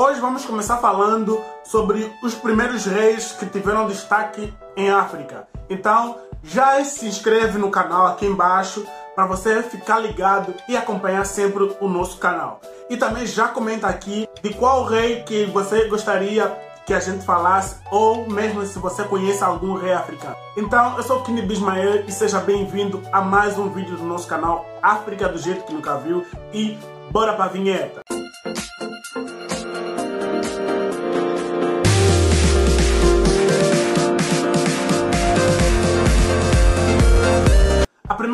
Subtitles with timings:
[0.00, 5.48] Hoje vamos começar falando sobre os primeiros reis que tiveram destaque em África.
[5.68, 11.74] Então, já se inscreve no canal aqui embaixo para você ficar ligado e acompanhar sempre
[11.80, 12.60] o nosso canal.
[12.88, 16.46] E também já comenta aqui de qual rei que você gostaria
[16.86, 20.36] que a gente falasse ou mesmo se você conhece algum rei africano.
[20.56, 24.64] Então, eu sou Kini Bismael e seja bem-vindo a mais um vídeo do nosso canal
[24.80, 26.24] África do Jeito que Nunca Viu
[26.54, 26.78] e
[27.10, 28.07] bora pra vinheta!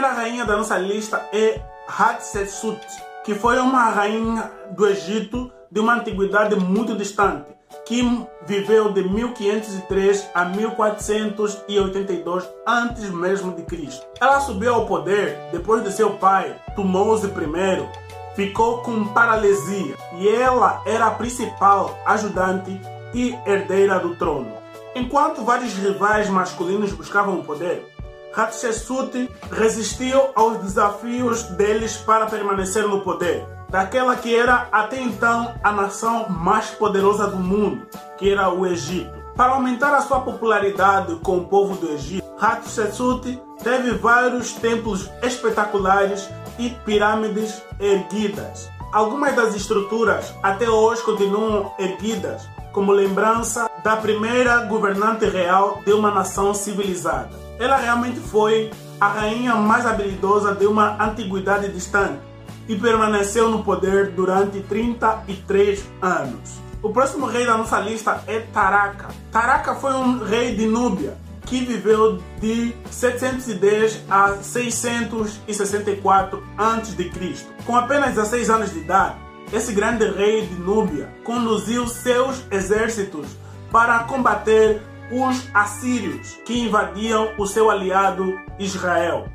[0.00, 2.80] Primeira rainha da nossa lista é Hatshepsut,
[3.22, 7.44] que foi uma rainha do Egito de uma antiguidade muito distante,
[7.84, 8.02] que
[8.46, 14.06] viveu de 1503 a 1482 antes mesmo de Cristo.
[14.18, 17.86] Ela subiu ao poder depois de seu pai, Tumose I,
[18.34, 22.80] ficou com paralisia e ela era a principal ajudante
[23.12, 24.50] e herdeira do trono.
[24.94, 27.86] Enquanto vários rivais masculinos buscavam o poder,
[28.34, 35.72] Hatshepsut resistiu aos desafios deles para permanecer no poder, daquela que era até então a
[35.72, 37.86] nação mais poderosa do mundo,
[38.18, 39.18] que era o Egito.
[39.36, 46.28] Para aumentar a sua popularidade com o povo do Egito, Hatshepsut teve vários templos espetaculares
[46.58, 48.68] e pirâmides erguidas.
[48.92, 52.42] Algumas das estruturas até hoje continuam erguidas,
[52.72, 57.30] como lembrança da primeira governante real de uma nação civilizada.
[57.58, 62.20] Ela realmente foi a rainha mais habilidosa de uma antiguidade distante
[62.68, 66.60] e permaneceu no poder durante 33 anos.
[66.82, 69.08] O próximo rei da nossa lista é Taraka.
[69.30, 71.14] Taraka foi um rei de Núbia
[71.44, 77.10] que viveu de 710 a 664 a.C.
[77.66, 79.16] Com apenas 16 anos de idade,
[79.52, 83.26] esse grande rei de Núbia conduziu seus exércitos
[83.70, 89.28] para combater os assírios que invadiam o seu aliado Israel.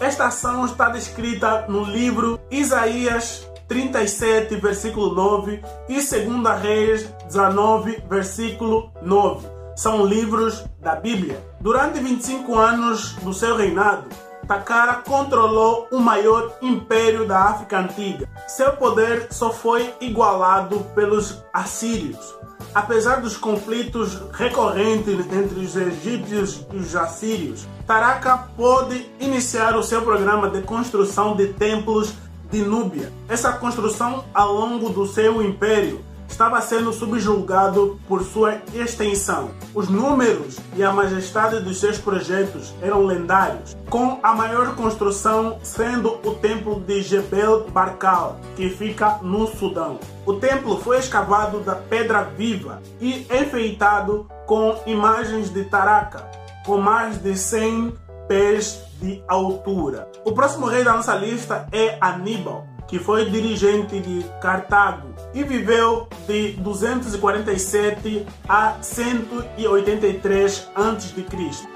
[0.00, 8.92] Esta ação está descrita no livro Isaías 37, versículo 9 e 2 Reis 19, versículo
[9.02, 9.48] 9.
[9.74, 11.42] São livros da Bíblia.
[11.60, 14.08] Durante 25 anos do seu reinado,
[14.46, 18.28] Takara controlou o maior império da África Antiga.
[18.46, 22.36] Seu poder só foi igualado pelos assírios.
[22.72, 30.02] Apesar dos conflitos recorrentes entre os egípcios e os assírios, Taraka pôde iniciar o seu
[30.02, 32.14] programa de construção de templos
[32.50, 33.12] de Núbia.
[33.28, 39.50] Essa construção, ao longo do seu império, estava sendo subjulgado por sua extensão.
[39.74, 46.18] Os números e a majestade dos seus projetos eram lendários, com a maior construção sendo
[46.24, 49.98] o templo de Jebel Barkal, que fica no Sudão.
[50.24, 56.30] O templo foi escavado da pedra viva e enfeitado com imagens de Taraka,
[56.64, 57.94] com mais de 100
[58.28, 60.08] pés de altura.
[60.24, 66.08] O próximo rei da nossa lista é Aníbal que foi dirigente de Cartago e viveu
[66.26, 71.26] de 247 a 183 a.C.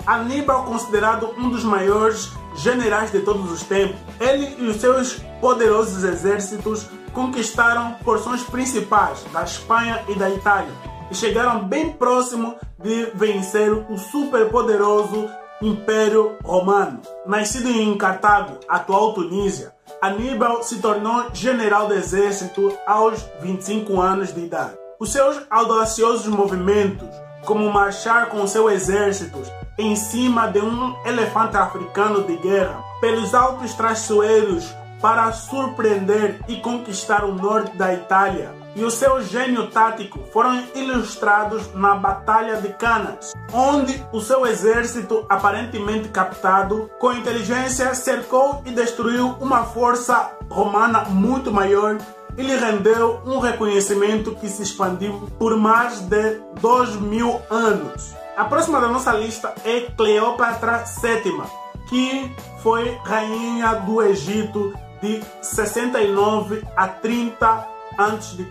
[0.06, 6.04] Aníbal, considerado um dos maiores generais de todos os tempos, ele e os seus poderosos
[6.04, 10.72] exércitos conquistaram porções principais da Espanha e da Itália
[11.10, 15.28] e chegaram bem próximo de vencer o superpoderoso
[15.62, 17.00] Império Romano.
[17.26, 24.40] Nascido em Cartago, atual Tunísia, Aníbal se tornou general do exército aos 25 anos de
[24.40, 24.78] idade.
[24.98, 27.08] Os seus audaciosos movimentos,
[27.44, 29.42] como marchar com seu exército
[29.78, 37.24] em cima de um elefante africano de guerra, pelos altos traiçoeiros para surpreender e conquistar
[37.24, 43.32] o norte da Itália, e o seu gênio tático foram ilustrados na Batalha de Canas,
[43.52, 51.52] onde o seu exército, aparentemente captado, com inteligência cercou e destruiu uma força romana muito
[51.52, 51.98] maior
[52.36, 58.14] e lhe rendeu um reconhecimento que se expandiu por mais de dois mil anos.
[58.36, 61.42] A próxima da nossa lista é Cleópatra VII,
[61.88, 64.72] que foi rainha do Egito
[65.02, 68.46] de 69 a 30 a.C.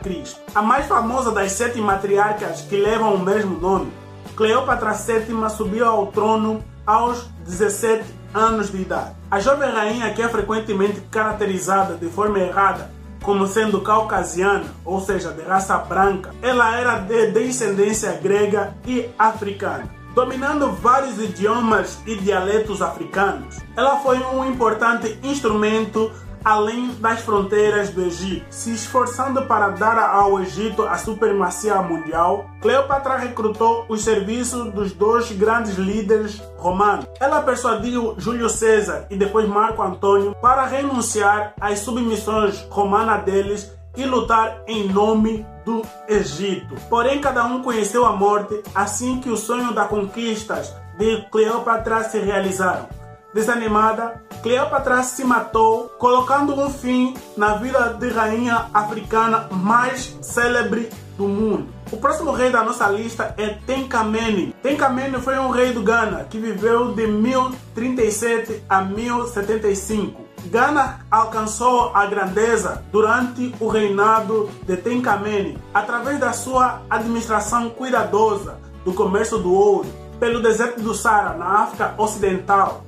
[0.53, 3.91] A mais famosa das sete matriarcas que levam o mesmo nome,
[4.35, 9.15] Cleópatra VII subiu ao trono aos 17 anos de idade.
[9.31, 12.91] A jovem rainha, que é frequentemente caracterizada de forma errada
[13.23, 19.89] como sendo caucasiana, ou seja, de raça branca, ela era de descendência grega e africana.
[20.13, 26.11] Dominando vários idiomas e dialetos africanos, ela foi um importante instrumento
[26.43, 28.45] além das fronteiras do Egito.
[28.49, 35.31] Se esforçando para dar ao Egito a supremacia mundial, Cleópatra recrutou os serviços dos dois
[35.31, 37.05] grandes líderes romanos.
[37.19, 44.05] Ela persuadiu Júlio César e depois Marco Antônio para renunciar às submissões romanas deles e
[44.05, 46.75] lutar em nome do Egito.
[46.89, 52.19] Porém, cada um conheceu a morte assim que o sonho das conquistas de Cleópatra se
[52.19, 52.87] realizaram.
[53.33, 61.27] Desanimada, Cleópatra se matou, colocando um fim na vida de rainha africana mais célebre do
[61.27, 61.67] mundo.
[61.91, 64.55] O próximo rei da nossa lista é Tenkamene.
[64.63, 70.21] Tenkamene foi um rei do Ghana que viveu de 1037 a 1075.
[70.45, 78.93] Ghana alcançou a grandeza durante o reinado de Tenkamene através da sua administração cuidadosa do
[78.93, 79.85] comércio do ouro
[80.17, 82.85] pelo deserto do Sara na África Ocidental.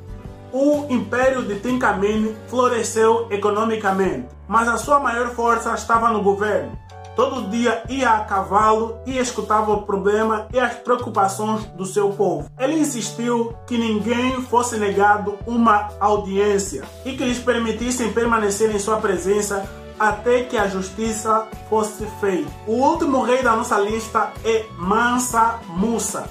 [0.53, 6.77] O império de Tenkamene floresceu economicamente, mas a sua maior força estava no governo.
[7.15, 12.49] Todo dia ia a cavalo e escutava o problema e as preocupações do seu povo.
[12.59, 18.97] Ele insistiu que ninguém fosse negado uma audiência e que lhes permitissem permanecer em sua
[18.97, 19.69] presença
[19.99, 22.49] até que a justiça fosse feita.
[22.65, 26.27] O último rei da nossa lista é Mansa Musa.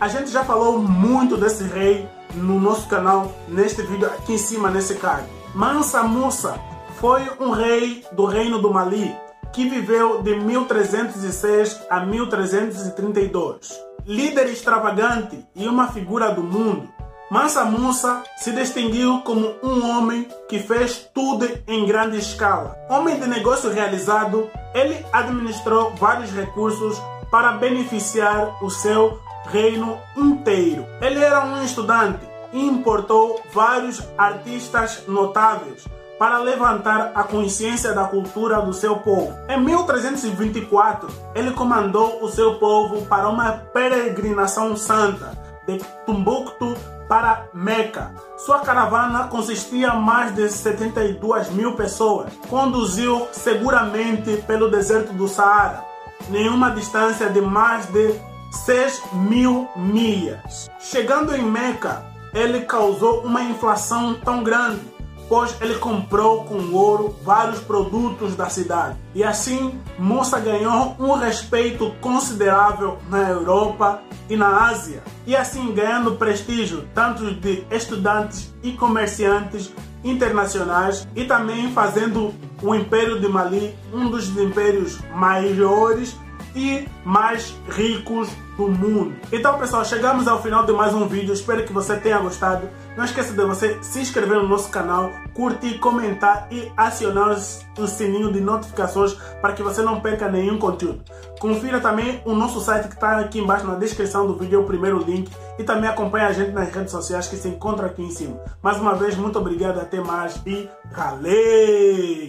[0.00, 4.70] A gente já falou muito desse rei no nosso canal, neste vídeo aqui em cima,
[4.70, 5.26] nesse card.
[5.54, 6.58] Mansa Musa
[7.00, 9.14] foi um rei do reino do Mali
[9.52, 13.80] que viveu de 1306 a 1332.
[14.04, 16.88] Líder extravagante e uma figura do mundo,
[17.30, 22.76] Mansa Musa se distinguiu como um homem que fez tudo em grande escala.
[22.88, 27.00] Homem de negócio realizado, ele administrou vários recursos
[27.30, 30.86] para beneficiar o seu reino inteiro.
[31.00, 32.20] Ele era um estudante
[32.52, 35.84] e importou vários artistas notáveis
[36.18, 39.34] para levantar a consciência da cultura do seu povo.
[39.48, 45.36] Em 1324, ele comandou o seu povo para uma peregrinação santa
[45.66, 46.76] de Tumbuktu
[47.08, 48.14] para Meca.
[48.36, 52.32] Sua caravana consistia mais de 72 mil pessoas.
[52.48, 55.84] Conduziu seguramente pelo deserto do Saara,
[56.28, 58.14] nenhuma distância de mais de
[58.54, 60.70] 6 mil milhas.
[60.78, 64.94] Chegando em Meca, ele causou uma inflação tão grande
[65.28, 68.96] pois ele comprou com ouro vários produtos da cidade.
[69.14, 75.02] E assim, Musa ganhou um respeito considerável na Europa e na Ásia.
[75.26, 79.72] E assim ganhando prestígio tanto de estudantes e comerciantes
[80.02, 86.14] internacionais e também fazendo o Império de Mali um dos impérios maiores
[86.54, 89.14] e mais ricos do mundo.
[89.32, 92.68] Então pessoal, chegamos ao final de mais um vídeo, espero que você tenha gostado.
[92.96, 97.36] Não esqueça de você se inscrever no nosso canal, curtir, comentar e acionar
[97.76, 101.02] o sininho de notificações para que você não perca nenhum conteúdo.
[101.40, 104.98] Confira também o nosso site que está aqui embaixo na descrição do vídeo, o primeiro
[104.98, 105.30] link.
[105.58, 108.40] E também acompanhe a gente nas redes sociais que se encontra aqui em cima.
[108.62, 112.22] Mais uma vez, muito obrigado, até mais e ralei!